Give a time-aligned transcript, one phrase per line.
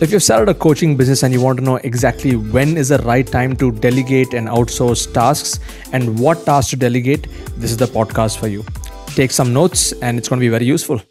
[0.00, 2.98] If you've started a coaching business and you want to know exactly when is the
[2.98, 5.58] right time to delegate and outsource tasks
[5.92, 8.64] and what tasks to delegate, this is the podcast for you.
[9.08, 11.02] Take some notes and it's going to be very useful.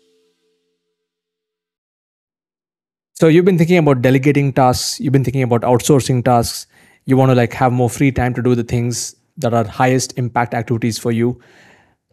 [3.16, 6.66] So you've been thinking about delegating tasks, you've been thinking about outsourcing tasks.
[7.04, 10.18] You want to like have more free time to do the things that are highest
[10.18, 11.42] impact activities for you.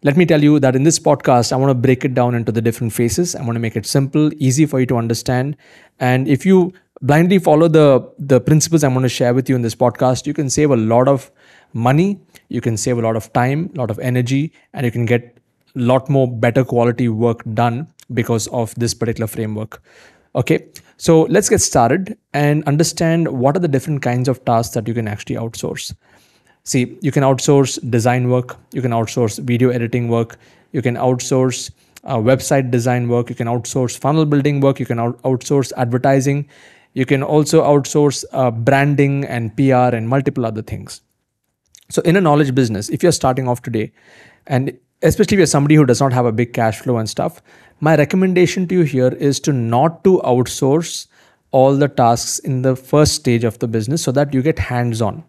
[0.04, 2.52] Let me tell you that in this podcast, I want to break it down into
[2.52, 3.34] the different phases.
[3.34, 5.56] I want to make it simple, easy for you to understand.
[5.98, 9.62] And if you blindly follow the, the principles I'm going to share with you in
[9.62, 11.30] this podcast, you can save a lot of
[11.72, 15.06] money, you can save a lot of time, a lot of energy, and you can
[15.06, 15.38] get
[15.74, 19.82] a lot more better quality work done because of this particular framework.
[20.34, 24.86] Okay, so let's get started and understand what are the different kinds of tasks that
[24.86, 25.94] you can actually outsource.
[26.66, 30.38] See, you can outsource design work, you can outsource video editing work,
[30.72, 31.70] you can outsource
[32.04, 36.48] uh, website design work, you can outsource funnel building work, you can out- outsource advertising,
[36.94, 41.02] you can also outsource uh, branding and PR and multiple other things.
[41.90, 43.92] So, in a knowledge business, if you're starting off today,
[44.46, 47.42] and especially if you're somebody who does not have a big cash flow and stuff,
[47.80, 51.08] my recommendation to you here is to not to outsource
[51.50, 55.02] all the tasks in the first stage of the business so that you get hands
[55.02, 55.24] on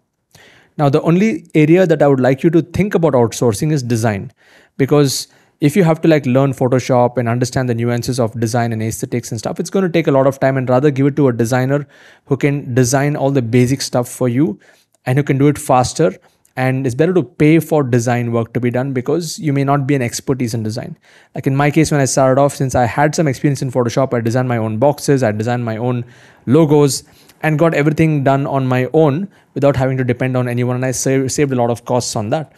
[0.78, 4.32] now, the only area that I would like you to think about outsourcing is design,
[4.76, 5.28] because
[5.60, 9.30] if you have to like learn Photoshop and understand the nuances of design and aesthetics
[9.30, 11.28] and stuff, it's going to take a lot of time and rather give it to
[11.28, 11.88] a designer
[12.26, 14.60] who can design all the basic stuff for you
[15.06, 16.14] and who can do it faster.
[16.58, 19.86] And it's better to pay for design work to be done because you may not
[19.86, 20.98] be an expertise in design.
[21.34, 24.12] Like in my case, when I started off, since I had some experience in Photoshop,
[24.12, 26.04] I designed my own boxes, I designed my own
[26.44, 27.02] logos
[27.42, 30.76] and got everything done on my own without having to depend on anyone.
[30.76, 32.52] And I save, saved a lot of costs on that.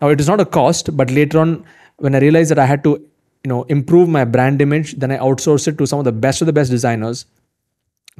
[0.00, 1.64] Now it is not a cost, but later on,
[1.98, 2.90] when I realized that I had to,
[3.44, 6.42] you know, improve my brand image, then I outsourced it to some of the best
[6.42, 7.26] of the best designers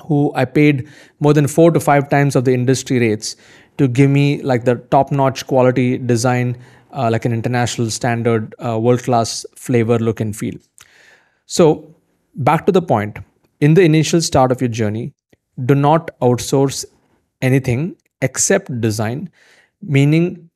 [0.04, 0.88] who I paid
[1.20, 3.36] more than four to five times of the industry rates
[3.78, 6.56] to give me like the top-notch quality design,
[6.92, 10.54] uh, like an international standard, uh, world-class flavor, look and feel.
[11.46, 11.94] So
[12.34, 13.18] back to the point.
[13.60, 15.14] In the initial start of your journey,
[15.64, 16.84] do not outsource
[17.42, 19.30] anything except design,
[19.82, 20.50] meaning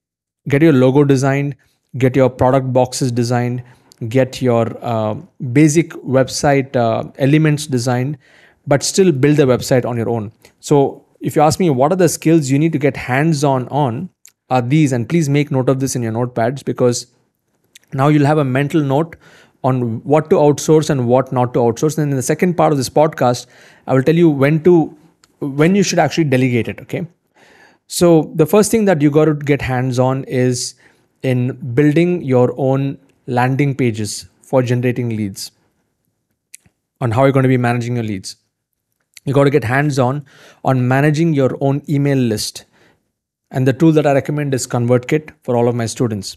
[0.48, 1.56] get your logo designed,
[1.98, 3.62] get your product boxes designed,
[4.08, 5.14] get your uh,
[5.52, 8.18] basic website uh, elements designed,
[8.66, 10.32] but still build the website on your own.
[10.60, 13.68] So, if you ask me what are the skills you need to get hands on
[13.68, 14.08] on,
[14.48, 17.06] are these, and please make note of this in your notepads because
[17.92, 19.16] now you'll have a mental note
[19.62, 21.98] on what to outsource and what not to outsource.
[21.98, 23.46] And in the second part of this podcast,
[23.86, 24.96] I will tell you when to
[25.40, 26.80] when you should actually delegate it.
[26.80, 27.06] Okay.
[27.86, 30.74] So the first thing that you got to get hands on is
[31.22, 35.50] in building your own landing pages for generating leads.
[37.00, 38.36] On how you're going to be managing your leads.
[39.24, 40.24] You got to get hands on
[40.64, 42.64] on managing your own email list.
[43.50, 46.36] And the tool that I recommend is ConvertKit for all of my students.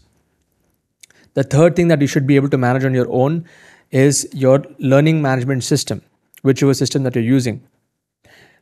[1.34, 3.44] The third thing that you should be able to manage on your own
[3.90, 6.02] is your learning management system,
[6.42, 7.62] whichever system that you're using.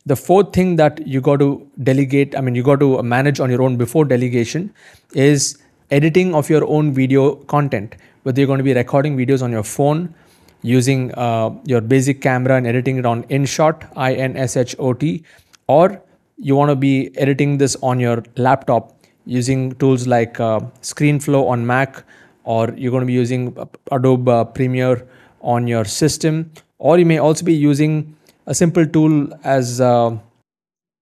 [0.04, 3.50] The fourth thing that you got to delegate, I mean, you got to manage on
[3.50, 4.74] your own before delegation
[5.14, 5.58] is
[5.90, 7.94] editing of your own video content.
[8.24, 10.14] Whether you're going to be recording videos on your phone,
[10.62, 14.92] using uh, your basic camera and editing it on InShot, I N S H O
[14.92, 15.24] T,
[15.66, 16.02] or
[16.38, 21.66] you want to be editing this on your laptop using tools like uh, ScreenFlow on
[21.66, 22.04] Mac
[22.44, 23.56] or you're going to be using
[23.90, 25.06] Adobe uh, Premiere
[25.40, 28.16] on your system, or you may also be using
[28.46, 30.16] a simple tool as uh,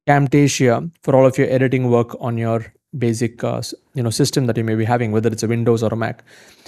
[0.09, 3.63] Camtasia for all of your editing work on your basic uh,
[3.95, 6.25] you know system that you may be having, whether it's a Windows or a Mac.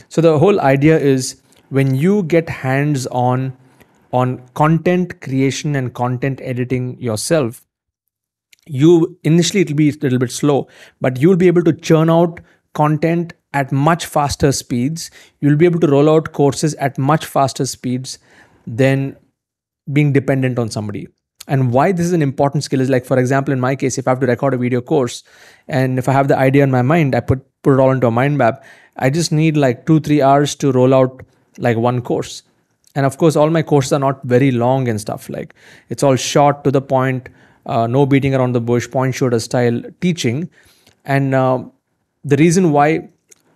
[0.08, 1.40] So the whole idea is
[1.70, 3.56] when you get hands on
[4.12, 7.66] on content creation and content editing yourself
[8.66, 10.68] you initially it'll be a little bit slow
[11.00, 12.40] but you'll be able to churn out
[12.74, 15.10] content at much faster speeds.
[15.40, 18.18] You'll be able to roll out courses at much faster speeds
[18.66, 19.16] than
[19.92, 21.08] being dependent on somebody.
[21.48, 24.06] And why this is an important skill is like, for example, in my case, if
[24.06, 25.24] I have to record a video course
[25.66, 28.06] and if I have the idea in my mind, I put, put it all into
[28.06, 28.64] a mind map.
[28.96, 31.22] I just need like two, three hours to roll out
[31.58, 32.44] like one course.
[32.94, 35.28] And of course, all my courses are not very long and stuff.
[35.28, 35.54] Like
[35.88, 37.28] it's all short to the point,
[37.66, 40.48] uh, no beating around the bush, point shooter style teaching.
[41.04, 41.64] And uh,
[42.22, 43.08] the reason why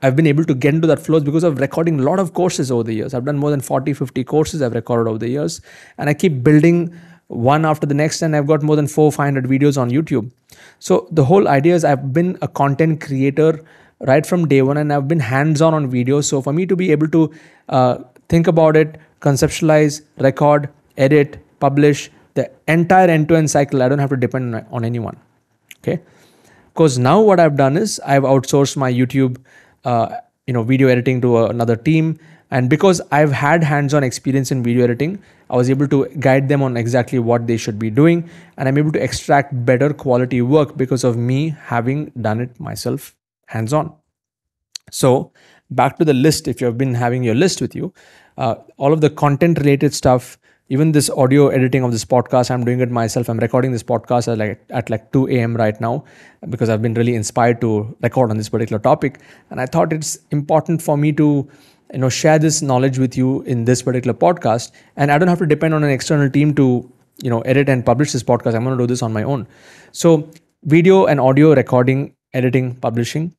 [0.03, 2.71] I've been able to get into that flow because of recording a lot of courses
[2.71, 3.15] over the years.
[3.15, 5.61] I've done more than 40, 50 courses I've recorded over the years.
[5.99, 6.95] And I keep building
[7.29, 10.31] one after the next, and I've got more than four, 500 videos on YouTube.
[10.79, 13.65] So the whole idea is I've been a content creator
[14.01, 16.25] right from day one, and I've been hands on on videos.
[16.25, 17.33] So for me to be able to
[17.69, 24.15] uh, think about it, conceptualize, record, edit, publish, the entire end-to-end cycle i don't have
[24.17, 25.19] to depend on anyone
[25.79, 25.99] okay
[26.73, 29.39] because now what i've done is i've outsourced my youtube
[29.93, 30.07] uh,
[30.47, 32.19] you know video editing to another team.
[32.57, 35.15] And because i've had hands-on experience in video editing
[35.55, 38.23] i was able to guide them on exactly what they should be doing.
[38.57, 41.41] And i'm able to extract better quality work because of me
[41.73, 43.15] having done it myself
[43.47, 43.93] hands-on.
[44.93, 45.33] So
[45.71, 47.93] back to the list if you've been having your list with you
[48.39, 52.65] uh, all of the content related stuff even this audio editing of this podcast i'm
[52.65, 53.29] doing it myself.
[53.29, 56.05] I'm recording this podcast at like at like 2 a.m right now
[56.51, 59.21] because i've been really inspired to record on this particular topic.
[59.51, 61.49] And i thought it's important for me to
[61.93, 64.73] you know share this knowledge with you in this particular podcast.
[64.97, 66.91] And i don't have to depend on an external team to
[67.23, 68.55] you know edit and publish this podcast.
[68.55, 69.47] I'm going to do this on my own.
[69.93, 70.29] So
[70.65, 73.33] video and audio recording editing publishing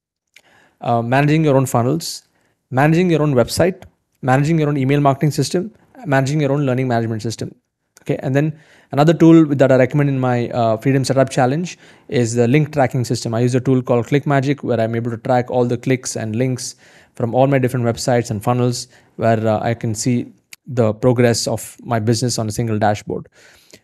[0.79, 2.23] uh, managing your own funnels
[2.71, 3.83] managing your own website
[4.21, 5.71] managing your own email marketing system
[6.05, 7.53] managing your own learning management system
[8.01, 8.57] okay and then
[8.91, 11.77] another tool that i recommend in my uh, freedom setup challenge
[12.07, 15.17] is the link tracking system i use a tool called clickmagick where i'm able to
[15.17, 16.75] track all the clicks and links
[17.17, 20.31] from all my different websites and funnels where uh, I can see
[20.67, 23.27] the progress of my business on a single dashboard.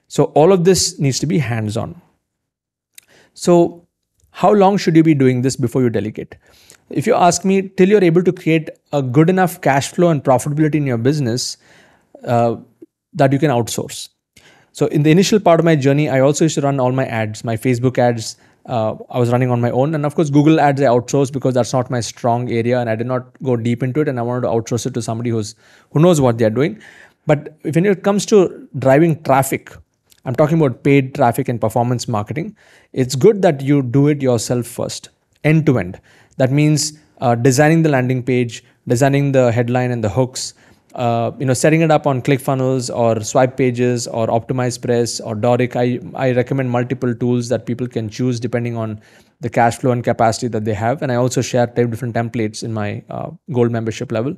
[0.07, 2.00] So all of this needs to be hands on.
[3.33, 3.88] So
[4.30, 6.36] how long should you be doing this before you delegate?
[6.92, 10.24] If you ask me, till you're able to create a good enough cash flow and
[10.24, 11.57] profitability in your business
[12.25, 12.55] uh,
[13.13, 14.09] that you can outsource.
[14.71, 17.05] So in the initial part of my journey, I also used to run all my
[17.05, 19.93] ads, my Facebook ads, uh, I was running on my own.
[19.93, 22.95] And of course, Google Ads I outsourced because that's not my strong area, and I
[22.95, 24.07] did not go deep into it.
[24.07, 25.55] And I wanted to outsource it to somebody who's
[25.91, 26.81] who knows what they're doing.
[27.25, 29.73] But when it comes to driving traffic,
[30.25, 32.55] I'm talking about paid traffic and performance marketing.
[32.93, 35.09] It's good that you do it yourself first,
[35.43, 35.99] end to end.
[36.37, 40.53] That means uh, designing the landing page, designing the headline and the hooks,
[40.95, 45.75] uh, you know, setting it up on ClickFunnels or Swipe Pages or OptimizePress or Dorik.
[45.75, 49.01] I, I recommend multiple tools that people can choose depending on
[49.41, 51.01] the cash flow and capacity that they have.
[51.01, 54.35] And I also share different templates in my uh, gold membership level.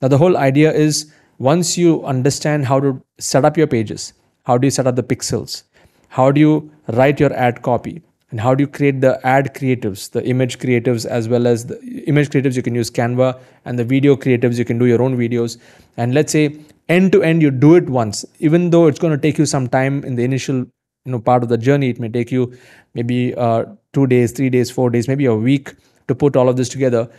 [0.00, 4.12] Now, the whole idea is once you understand how to set up your pages,
[4.44, 5.62] how do you set up the pixels?
[6.08, 8.02] How do you write your ad copy?
[8.32, 11.78] And how do you create the ad creatives the image creatives as well as the
[12.12, 12.56] image creatives?
[12.56, 14.58] You can use canva and the video creatives.
[14.58, 15.58] You can do your own videos.
[15.98, 16.56] And let's say
[16.88, 18.24] end to end you do it once.
[18.38, 20.56] Even though it's going to take you some time in the initial
[21.04, 22.56] you know part of the journey it may take you
[22.94, 25.74] maybe uh, two days three days four days maybe a week
[26.08, 27.10] to put all of this together.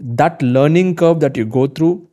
[0.00, 2.07] That learning curve that you go through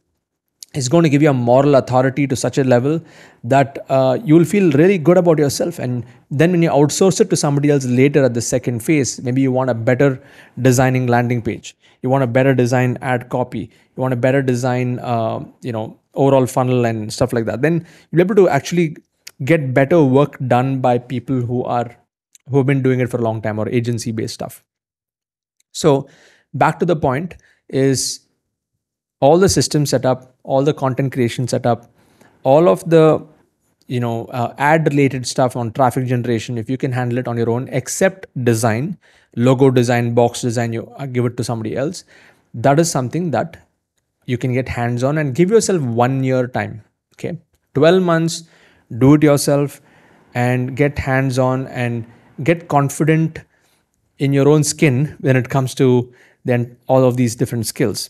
[0.76, 3.02] is going to give you a moral authority to such a level
[3.44, 5.80] that uh, you will feel really good about yourself.
[5.80, 9.42] And then when you outsource it to somebody else later at the second phase, maybe
[9.42, 10.22] you want a better
[10.62, 15.00] designing landing page, you want a better design ad copy, you want a better design,
[15.00, 17.62] uh, you know, overall funnel and stuff like that.
[17.62, 18.98] Then you'll be able to actually
[19.44, 21.96] get better work done by people who are
[22.50, 24.64] who have been doing it for a long time or agency based stuff.
[25.72, 26.08] So
[26.54, 27.36] back to the point
[27.70, 28.25] is
[29.26, 31.90] all the system setup, all the content creation setup,
[32.44, 33.04] all of the
[33.88, 37.38] you know uh, ad related stuff on traffic generation if you can handle it on
[37.42, 38.98] your own except design
[39.48, 42.04] logo design box design you uh, give it to somebody else.
[42.54, 43.58] That is something that
[44.26, 46.84] you can get hands on and give yourself one year time
[47.14, 47.38] okay?
[47.76, 48.44] 12 months
[49.06, 49.82] do it yourself
[50.34, 52.06] and get hands on and
[52.44, 53.40] get confident
[54.20, 56.14] in your own skin when it comes to
[56.44, 58.10] then all of these different skills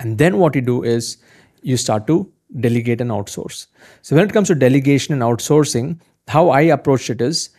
[0.00, 1.18] and then what you do is
[1.62, 3.66] you start to delegate and outsource.
[4.02, 7.50] So when it comes to delegation and outsourcing, how I approached it is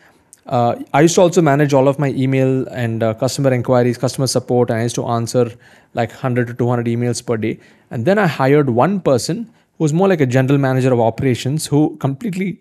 [0.47, 4.27] uh, I used to also manage all of my email and uh, customer inquiries, customer
[4.27, 5.51] support, and I used to answer
[5.93, 7.59] like 100 to 200 emails per day.
[7.91, 9.45] And then I hired one person
[9.77, 12.59] who was more like a general manager of operations who completely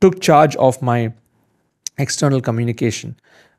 [0.00, 1.12] took charge of my
[1.98, 3.16] external communication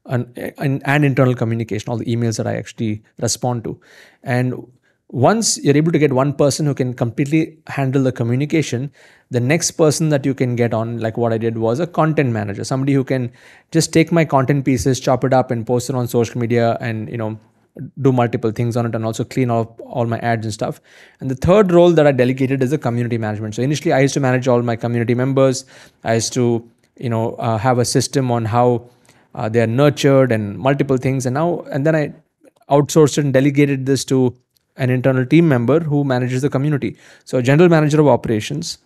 [0.07, 3.79] and, and, and internal communication, all the emails that I actually respond to.
[4.23, 4.67] And
[5.09, 8.91] once you're able to get one person who can completely handle the communication
[9.29, 12.31] the next person that you can get on like what i did was a content
[12.31, 13.31] manager somebody who can
[13.71, 17.09] just take my content pieces chop it up and post it on social media and
[17.09, 17.39] you know
[18.01, 20.79] do multiple things on it and also clean up all my ads and stuff.
[21.19, 23.55] And the third role that i delegated is a community management.
[23.55, 25.65] So initially i used to manage all my community members.
[26.03, 28.89] I used to you know uh, have a system on how
[29.33, 31.25] uh, they are nurtured and multiple things.
[31.25, 32.13] And now and then i
[32.69, 34.35] outsourced and delegated this to
[34.77, 36.97] an internal team member who manages the community.
[37.23, 38.77] So, a general manager of operations,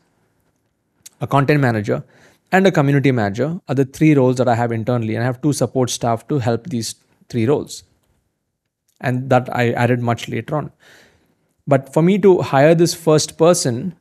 [1.22, 2.04] a content manager,
[2.52, 5.16] and a community manager are the three roles that I have internally.
[5.16, 6.96] And I have two support staff to help these
[7.30, 7.84] three roles.
[9.02, 10.72] And that I added much later on.
[11.68, 13.96] But for me to hire this first person,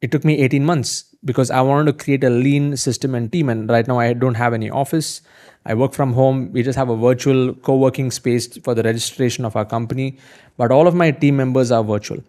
[0.00, 3.48] it took me 18 months because I wanted to create a lean system and team.
[3.48, 5.22] And right now, I don't have any office.
[5.66, 6.52] I work from home.
[6.52, 10.18] We just have a virtual co working space for the registration of our company.
[10.56, 12.22] But all of my team members are virtual.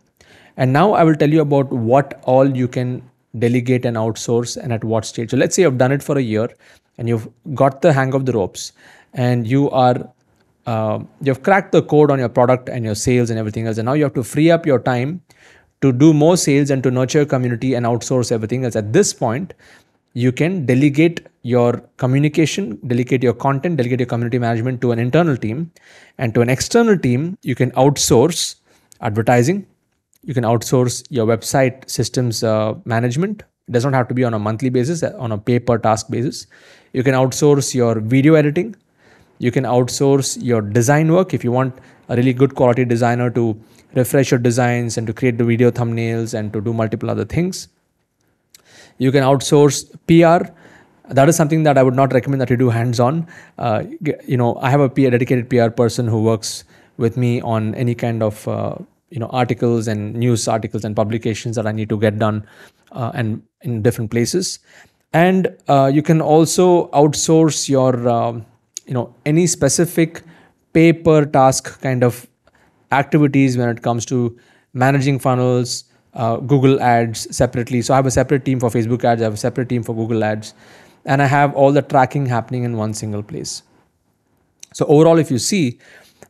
[0.58, 3.04] And now I will tell you about what all you can
[3.38, 5.32] delegate and outsource and at what stage.
[5.32, 6.50] So let's say you've done it for a year
[6.98, 8.72] and you've got the hang of the ropes
[9.14, 10.10] and you are
[10.66, 13.86] uh, you've cracked the code on your product and your sales and everything else and
[13.86, 15.22] now you have to free up your time
[15.86, 18.76] to do more sales and to nurture community and outsource everything else.
[18.76, 19.54] At this point
[20.14, 21.22] you can delegate
[21.54, 21.72] your
[22.04, 25.72] communication delegate your content delegate your community management to an internal team.
[26.18, 28.56] And to an external team you can outsource
[29.02, 29.66] advertising.
[30.24, 33.44] You can outsource your website systems uh, management.
[33.68, 35.78] It does not have to be on a monthly basis uh, on a pay per
[35.78, 36.48] task basis.
[36.94, 38.76] You can outsource your video editing.
[39.40, 41.76] You can outsource your design work if you want
[42.10, 43.60] a really good quality designer to
[43.94, 47.68] refresh your designs and to create the video thumbnails and to do multiple other things.
[48.98, 50.52] You can outsource pr
[51.10, 53.28] that is something that i would not recommend that you do hands on
[53.60, 53.84] uh,
[54.26, 56.64] you know i have a PR, dedicated pr person who works
[56.98, 58.76] with me on any kind of uh,
[59.12, 62.44] you know articles and news articles and publications that i need to get done
[62.96, 64.60] uh, and in different places.
[65.14, 68.46] And uh, you can also outsource your um,
[68.86, 70.24] you know any specific
[70.78, 72.28] pay per task kind of
[72.92, 74.38] activities when it comes to
[74.74, 77.82] managing funnels uh, google ads separately.
[77.82, 79.96] So i have a separate team for facebook ads i have a separate team for
[79.96, 80.54] google ads
[81.06, 83.64] and i have all the tracking happening in one single place.
[84.74, 85.80] So overall if you see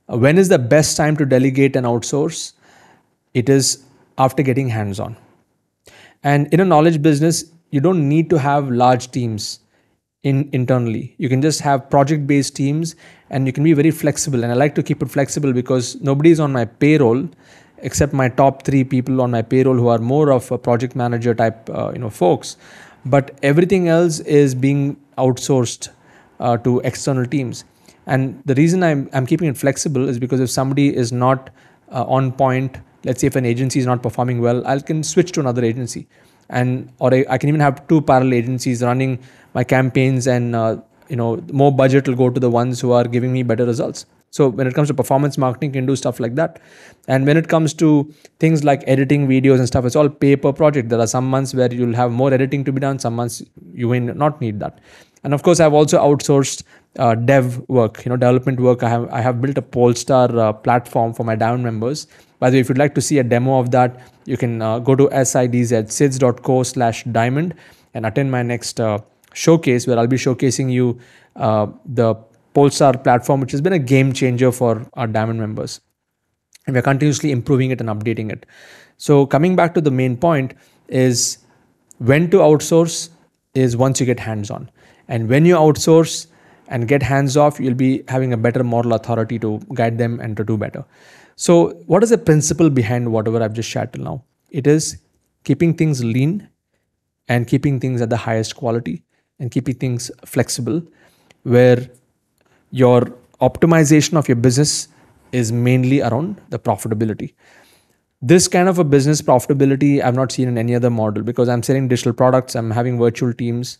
[0.09, 2.53] uh, when is the best time to delegate and outsource?
[3.33, 3.83] It is
[4.17, 5.17] after getting hands on
[6.23, 9.59] and in a knowledge business you don't need to have large teams
[10.25, 11.15] in internally.
[11.17, 12.95] You can just have project based teams
[13.29, 14.43] and you can be very flexible.
[14.43, 17.29] And i like to keep it flexible because nobody is on my payroll
[17.89, 21.35] except my top 3 people on my payroll who are more of a project manager
[21.35, 22.57] type uh, you know folks.
[23.05, 25.89] But everything else is being outsourced
[26.39, 27.63] uh, to external teams.
[28.07, 31.51] And the reason I'm, I'm keeping it flexible is because if somebody is not
[31.91, 35.31] uh, on point let's say if an agency is not performing well i can switch
[35.31, 36.07] to another agency
[36.49, 39.19] and or I, I, can even have two parallel agencies running
[39.53, 40.77] my campaigns and uh,
[41.09, 44.05] you know more budget will go to the ones who are giving me better results
[44.35, 46.59] so when it comes to performance marketing you can do stuff like that.
[47.07, 47.89] And when it comes to
[48.39, 50.89] things like editing videos and stuff it's all pay per project.
[50.89, 52.99] There are some months where you'll have more editing to be done.
[52.99, 53.41] Some months
[53.73, 54.79] you may not need that.
[55.23, 56.63] And of course i've also outsourced
[56.99, 58.83] uh, dev work you know development work.
[58.83, 62.05] I have i have built a polestar uh, platform for my diamond members.
[62.39, 64.79] By the way if you'd like to see a demo of that you can uh,
[64.79, 67.55] go to sidzsids.co slash diamond
[67.93, 68.97] and attend my next uh,
[69.33, 70.99] showcase where I'll be showcasing you
[71.35, 72.15] uh, the
[72.55, 75.81] Polestar platform, which has been a game changer for our diamond members.
[76.65, 78.45] And we're continuously improving it and updating it.
[78.97, 80.53] So coming back to the main point
[80.87, 81.37] is
[81.99, 83.09] when to outsource
[83.53, 84.71] is once you get hands on.
[85.07, 86.27] And when you outsource
[86.67, 90.35] and get hands off, you'll be having a better moral authority to guide them and
[90.37, 90.83] to do better.
[91.35, 94.23] So, what is the principle behind whatever I've just shared till now?
[94.49, 94.97] It is
[95.43, 96.49] keeping things lean
[97.27, 99.03] and keeping things at the highest quality
[99.39, 100.81] and keeping things flexible,
[101.43, 101.89] where
[102.81, 103.01] your
[103.41, 104.89] optimization of your business
[105.31, 107.33] is mainly around the profitability.
[108.21, 111.63] This kind of a business profitability I've not seen in any other model because I'm
[111.63, 113.77] selling digital products, I'm having virtual teams,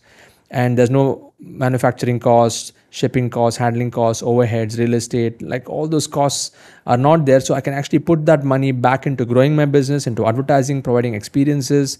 [0.50, 6.06] and there's no manufacturing costs shipping costs handling costs overheads real estate like all those
[6.06, 6.52] costs
[6.86, 10.06] are not there so i can actually put that money back into growing my business
[10.06, 11.98] into advertising providing experiences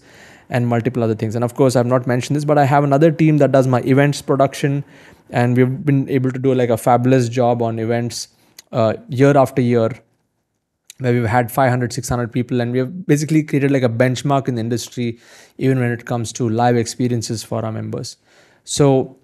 [0.49, 3.11] and multiple other things and of course i've not mentioned this but i have another
[3.11, 4.83] team that does my events production
[5.29, 8.29] and we've been able to do like a fabulous job on events
[8.71, 9.89] uh, year after year
[10.99, 14.55] where we've had 500 600 people and we have basically created like a benchmark in
[14.55, 15.19] the industry
[15.57, 18.17] even when it comes to live experiences for our members
[18.69, 19.15] so,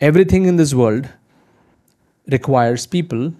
[0.00, 1.08] everything in this world
[2.26, 3.32] requires people.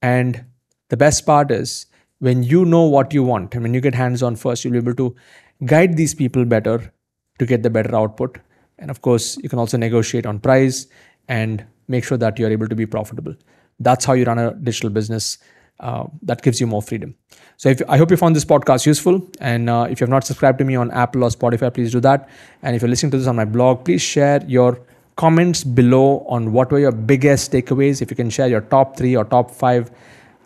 [0.00, 0.44] And
[0.90, 1.86] the best part is
[2.20, 4.78] when you know what you want and when you get hands on first, you'll be
[4.78, 5.16] able to
[5.64, 6.92] guide these people better
[7.40, 8.38] to get the better output.
[8.78, 10.86] And of course, you can also negotiate on price
[11.28, 13.34] and make sure that you're able to be profitable.
[13.80, 15.38] That's how you run a digital business
[15.80, 17.14] uh, that gives you more freedom.
[17.56, 19.26] So if, I hope you found this podcast useful.
[19.40, 22.00] And uh, if you have not subscribed to me on Apple or Spotify, please do
[22.00, 22.28] that.
[22.62, 24.80] And if you're listening to this on my blog, please share your
[25.16, 28.02] comments below on what were your biggest takeaways.
[28.02, 29.90] If you can share your top three or top five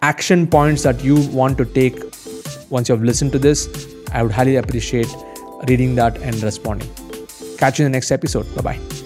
[0.02, 2.00] action points that you want to take
[2.70, 3.68] once you have listened to this,
[4.12, 5.08] I would highly appreciate
[5.68, 6.88] reading that and responding.
[7.60, 8.52] Catch you in the next episode.
[8.56, 8.99] Bye bye.